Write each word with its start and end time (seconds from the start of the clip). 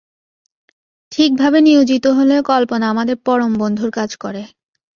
ঠিকভাবে 1.11 1.59
নিয়োজিত 1.61 2.05
হলে 2.17 2.35
কল্পনা 2.43 2.85
আমাদের 2.89 3.17
পরম 3.25 3.51
বন্ধুর 3.57 3.89
কাজ 3.91 4.11
করে। 4.15 4.41